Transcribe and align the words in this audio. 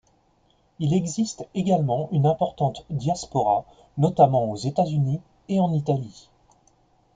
Il 0.79 0.95
existe 0.95 1.47
également 1.53 2.09
une 2.11 2.25
importante 2.25 2.87
diaspora, 2.89 3.65
notamment 3.99 4.49
aux 4.49 4.55
États-Unis 4.55 5.21
et 5.47 5.59
en 5.59 5.71
Italie. 5.73 6.27